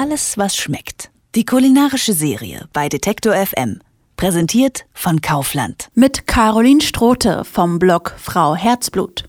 [0.00, 1.10] Alles, was schmeckt.
[1.34, 3.80] Die kulinarische Serie bei Detektor FM.
[4.16, 5.88] Präsentiert von Kaufland.
[5.92, 9.24] Mit Caroline Strote vom Blog Frau Herzblut.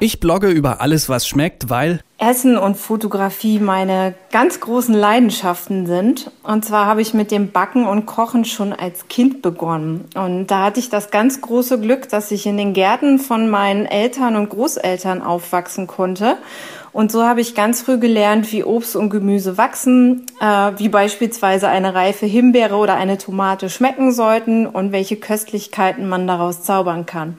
[0.00, 6.30] Ich blogge über alles, was schmeckt, weil Essen und Fotografie meine ganz großen Leidenschaften sind.
[6.42, 10.06] Und zwar habe ich mit dem Backen und Kochen schon als Kind begonnen.
[10.14, 13.84] Und da hatte ich das ganz große Glück, dass ich in den Gärten von meinen
[13.84, 16.38] Eltern und Großeltern aufwachsen konnte.
[16.92, 21.68] Und so habe ich ganz früh gelernt, wie Obst und Gemüse wachsen, äh, wie beispielsweise
[21.68, 27.36] eine reife Himbeere oder eine Tomate schmecken sollten und welche Köstlichkeiten man daraus zaubern kann.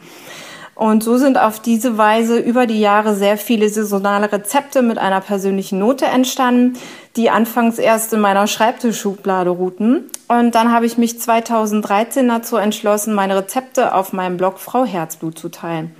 [0.75, 5.21] Und so sind auf diese Weise über die Jahre sehr viele saisonale Rezepte mit einer
[5.21, 6.77] persönlichen Note entstanden,
[7.15, 10.03] die anfangs erst in meiner Schreibtischschublade ruhten.
[10.27, 15.39] Und dann habe ich mich 2013 dazu entschlossen, meine Rezepte auf meinem Blog Frau Herzblut
[15.39, 15.95] zu teilen.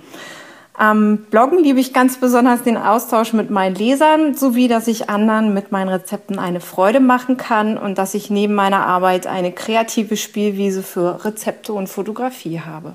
[0.74, 5.54] Am Bloggen liebe ich ganz besonders den Austausch mit meinen Lesern, sowie dass ich anderen
[5.54, 10.18] mit meinen Rezepten eine Freude machen kann und dass ich neben meiner Arbeit eine kreative
[10.18, 12.94] Spielwiese für Rezepte und Fotografie habe.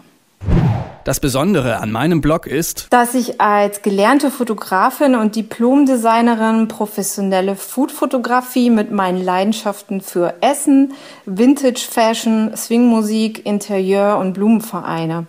[1.04, 8.70] Das Besondere an meinem Blog ist, dass ich als gelernte Fotografin und Diplomdesignerin professionelle Foodfotografie
[8.70, 10.94] mit meinen Leidenschaften für Essen,
[11.26, 15.26] Vintage Fashion, Swingmusik, Interieur und Blumen vereine.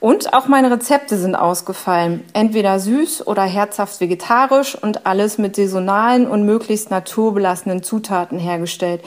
[0.00, 2.24] Und auch meine Rezepte sind ausgefallen.
[2.32, 9.02] Entweder süß oder herzhaft vegetarisch und alles mit saisonalen und möglichst naturbelassenen Zutaten hergestellt.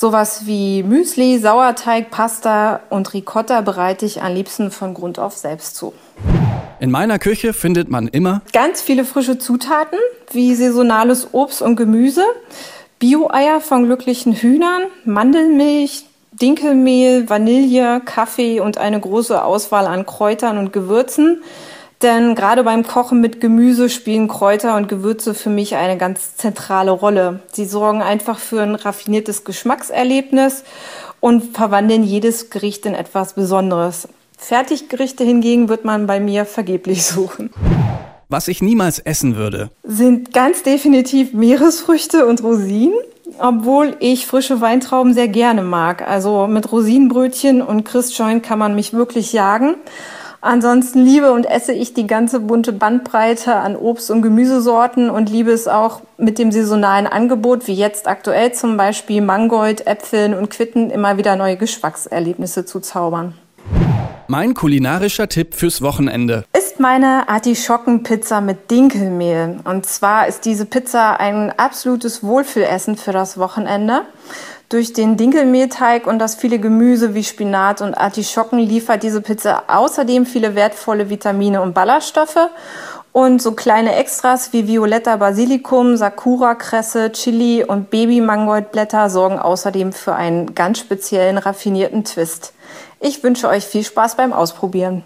[0.00, 5.76] Sowas wie Müsli, Sauerteig, Pasta und Ricotta bereite ich am liebsten von Grund auf selbst
[5.76, 5.92] zu.
[6.80, 9.98] In meiner Küche findet man immer ganz viele frische Zutaten
[10.32, 12.24] wie saisonales Obst und Gemüse,
[12.98, 20.72] Bio-Eier von glücklichen Hühnern, Mandelmilch, Dinkelmehl, Vanille, Kaffee und eine große Auswahl an Kräutern und
[20.72, 21.42] Gewürzen.
[22.02, 26.90] Denn gerade beim Kochen mit Gemüse spielen Kräuter und Gewürze für mich eine ganz zentrale
[26.90, 27.40] Rolle.
[27.52, 30.64] Sie sorgen einfach für ein raffiniertes Geschmackserlebnis
[31.20, 34.08] und verwandeln jedes Gericht in etwas Besonderes.
[34.38, 37.50] Fertiggerichte hingegen wird man bei mir vergeblich suchen.
[38.30, 42.94] Was ich niemals essen würde, sind ganz definitiv Meeresfrüchte und Rosinen,
[43.38, 46.08] obwohl ich frische Weintrauben sehr gerne mag.
[46.08, 49.74] Also mit Rosinenbrötchen und Christjoin kann man mich wirklich jagen.
[50.42, 55.50] Ansonsten liebe und esse ich die ganze bunte Bandbreite an Obst- und Gemüsesorten und liebe
[55.50, 60.88] es auch mit dem saisonalen Angebot, wie jetzt aktuell zum Beispiel Mangold, Äpfeln und Quitten,
[60.90, 63.34] immer wieder neue Geschmackserlebnisse zu zaubern.
[64.30, 69.58] Mein kulinarischer Tipp fürs Wochenende ist meine Artischockenpizza mit Dinkelmehl.
[69.64, 74.02] Und zwar ist diese Pizza ein absolutes Wohlfühlessen für das Wochenende.
[74.68, 80.26] Durch den Dinkelmehlteig und das viele Gemüse wie Spinat und Artischocken liefert diese Pizza außerdem
[80.26, 82.50] viele wertvolle Vitamine und Ballaststoffe.
[83.12, 90.54] Und so kleine Extras wie Violetta Basilikum, Sakura-Kresse, Chili und Baby-Mangoldblätter sorgen außerdem für einen
[90.54, 92.52] ganz speziellen raffinierten Twist.
[93.00, 95.02] Ich wünsche euch viel Spaß beim Ausprobieren.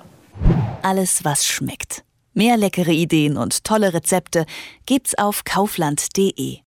[0.83, 2.05] Alles, was schmeckt.
[2.35, 4.45] Mehr leckere Ideen und tolle Rezepte
[4.87, 6.64] gibt's auf kaufland.de.